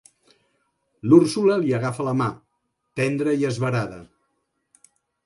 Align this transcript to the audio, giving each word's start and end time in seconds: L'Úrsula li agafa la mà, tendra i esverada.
L'Úrsula 1.11 1.57
li 1.63 1.75
agafa 1.79 2.07
la 2.07 2.13
mà, 2.21 2.29
tendra 3.01 3.37
i 3.43 3.47
esverada. 3.51 4.01